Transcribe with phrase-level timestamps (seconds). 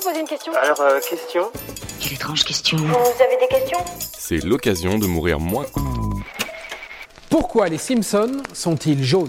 [0.00, 1.50] vous poser une question Alors, euh, question
[2.00, 2.78] Quelle étrange question.
[2.78, 3.78] Vous avez des questions?
[4.16, 5.66] C'est l'occasion de mourir moins.
[7.28, 9.28] Pourquoi les Simpsons sont-ils jaunes?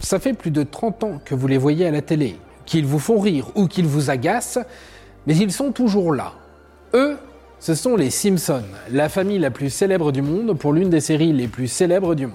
[0.00, 2.98] Ça fait plus de 30 ans que vous les voyez à la télé, qu'ils vous
[2.98, 4.58] font rire ou qu'ils vous agacent,
[5.26, 6.32] mais ils sont toujours là.
[6.94, 7.18] Eux,
[7.58, 11.32] ce sont les Simpsons, la famille la plus célèbre du monde pour l'une des séries
[11.32, 12.34] les plus célèbres du monde.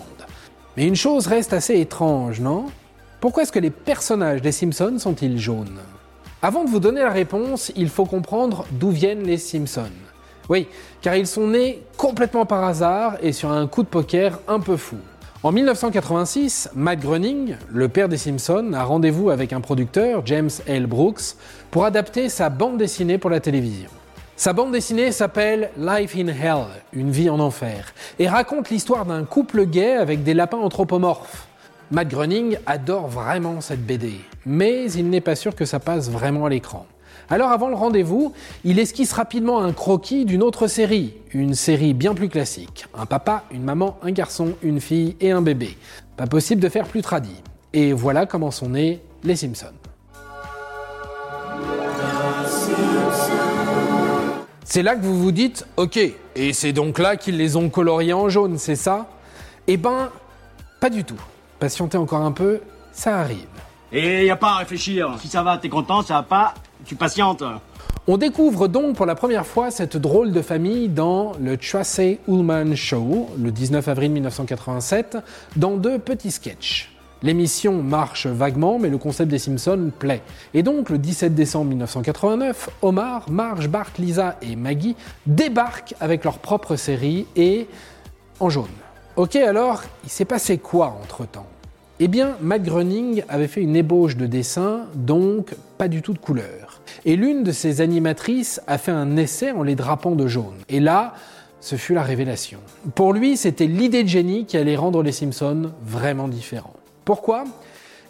[0.78, 2.66] Mais une chose reste assez étrange, non?
[3.20, 5.80] Pourquoi est-ce que les personnages des Simpsons sont-ils jaunes?
[6.44, 9.92] Avant de vous donner la réponse, il faut comprendre d'où viennent les Simpsons.
[10.50, 10.68] Oui,
[11.00, 14.76] car ils sont nés complètement par hasard et sur un coup de poker un peu
[14.76, 14.96] fou.
[15.44, 20.88] En 1986, Matt Groening, le père des Simpsons, a rendez-vous avec un producteur, James L.
[20.88, 21.36] Brooks,
[21.70, 23.92] pour adapter sa bande dessinée pour la télévision.
[24.36, 29.26] Sa bande dessinée s'appelle Life in Hell, une vie en enfer, et raconte l'histoire d'un
[29.26, 31.48] couple gay avec des lapins anthropomorphes.
[31.92, 34.14] Matt Groening adore vraiment cette BD,
[34.46, 36.86] mais il n'est pas sûr que ça passe vraiment à l'écran.
[37.30, 38.32] Alors avant le rendez-vous,
[38.64, 42.86] il esquisse rapidement un croquis d'une autre série, une série bien plus classique.
[42.98, 45.78] Un papa, une maman, un garçon, une fille et un bébé.
[46.16, 47.44] Pas possible de faire plus tradit.
[47.74, 49.68] Et voilà comment sont nés les Simpsons.
[54.64, 56.00] C'est là que vous vous dites, ok,
[56.38, 59.10] et c'est donc là qu'ils les ont coloriés en jaune, c'est ça
[59.68, 60.10] Eh ben,
[60.80, 61.20] pas du tout.
[61.62, 62.60] Patientez encore un peu,
[62.92, 63.46] ça arrive.
[63.92, 65.16] Et y a pas à réfléchir.
[65.22, 66.54] Si ça va, t'es content, ça va pas,
[66.86, 67.44] tu patientes.
[68.08, 72.74] On découvre donc pour la première fois cette drôle de famille dans le Tracy Ullman
[72.76, 75.20] Show, le 19 avril 1987,
[75.56, 76.92] dans deux petits sketchs.
[77.22, 80.24] L'émission marche vaguement, mais le concept des Simpsons plaît.
[80.56, 84.96] Et donc, le 17 décembre 1989, Omar, Marge, Bart, Lisa et Maggie
[85.28, 87.68] débarquent avec leur propre série et
[88.40, 88.66] en jaune.
[89.18, 91.48] Ok, alors, il s'est passé quoi entre-temps?
[92.00, 96.18] Eh bien, Matt Groening avait fait une ébauche de dessin, donc pas du tout de
[96.18, 96.82] couleur.
[97.04, 100.56] Et l'une de ses animatrices a fait un essai en les drapant de jaune.
[100.70, 101.14] Et là,
[101.60, 102.60] ce fut la révélation.
[102.96, 106.74] Pour lui, c'était l'idée de génie qui allait rendre les Simpsons vraiment différents.
[107.04, 107.44] Pourquoi?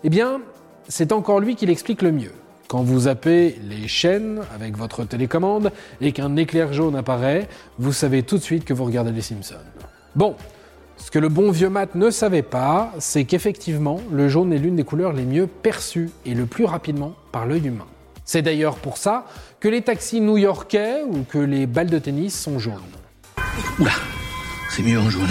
[0.03, 0.39] Eh bien,
[0.87, 2.33] c'est encore lui qui l'explique le mieux.
[2.67, 8.21] Quand vous zappez les chaînes avec votre télécommande et qu'un éclair jaune apparaît, vous savez
[8.21, 9.55] tout de suite que vous regardez les Simpsons.
[10.15, 10.35] Bon,
[11.03, 14.75] ce que le bon vieux Matt ne savait pas, c'est qu'effectivement, le jaune est l'une
[14.75, 17.87] des couleurs les mieux perçues et le plus rapidement par l'œil humain.
[18.23, 19.25] C'est d'ailleurs pour ça
[19.59, 22.75] que les taxis new-yorkais ou que les balles de tennis sont jaunes.
[23.79, 23.91] Oula,
[24.69, 25.27] c'est mieux en jaune.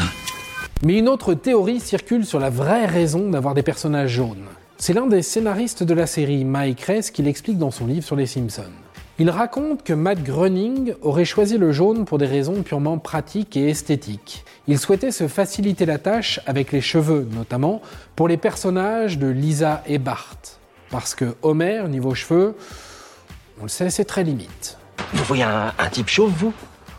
[0.82, 4.46] Mais une autre théorie circule sur la vraie raison d'avoir des personnages jaunes.
[4.76, 8.16] C'est l'un des scénaristes de la série, Mike Ress, qui l'explique dans son livre sur
[8.16, 8.62] les Simpsons.
[9.20, 13.68] Il raconte que Matt Groening aurait choisi le jaune pour des raisons purement pratiques et
[13.68, 14.46] esthétiques.
[14.66, 17.82] Il souhaitait se faciliter la tâche avec les cheveux, notamment
[18.16, 20.38] pour les personnages de Lisa et Bart.
[20.88, 22.56] Parce que Homer, niveau cheveux,
[23.60, 24.78] on le sait, c'est très limite.
[25.12, 26.54] Vous voyez un, un type chauve, vous?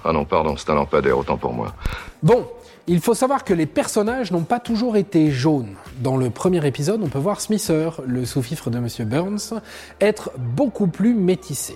[0.06, 1.74] Ah non, pardon, c'est un lampadaire, autant pour moi.
[2.22, 2.46] Bon,
[2.86, 5.74] il faut savoir que les personnages n'ont pas toujours été jaunes.
[6.02, 9.60] Dans le premier épisode, on peut voir Smither, le sous-fifre de Monsieur Burns,
[10.00, 11.74] être beaucoup plus métissé.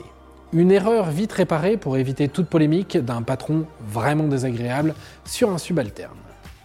[0.55, 4.95] Une erreur vite réparée pour éviter toute polémique d'un patron vraiment désagréable
[5.25, 6.15] sur un subalterne.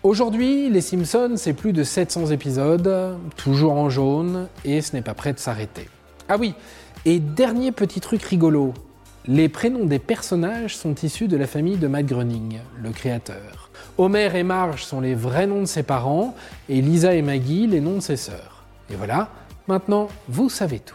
[0.04, 5.14] Aujourd'hui, Les Simpsons, c'est plus de 700 épisodes, toujours en jaune, et ce n'est pas
[5.14, 5.88] prêt de s'arrêter.
[6.28, 6.54] Ah oui,
[7.04, 8.74] et dernier petit truc rigolo,
[9.26, 13.70] les prénoms des personnages sont issus de la famille de Matt Groening, le créateur.
[13.98, 16.36] Homer et Marge sont les vrais noms de ses parents,
[16.68, 18.62] et Lisa et Maggie les noms de ses sœurs.
[18.88, 19.30] Et voilà,
[19.66, 20.94] maintenant, vous savez tout.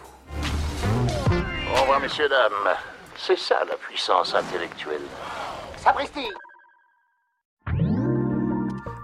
[2.05, 2.75] Messieurs, dames.
[3.17, 5.01] C'est ça la puissance intellectuelle.
[5.75, 6.27] Sapristi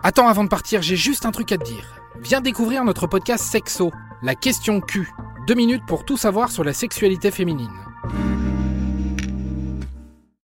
[0.03, 1.95] Attends, avant de partir, j'ai juste un truc à te dire.
[2.19, 3.89] Viens découvrir notre podcast Sexo,
[4.21, 5.09] la question Q.
[5.47, 7.73] Deux minutes pour tout savoir sur la sexualité féminine.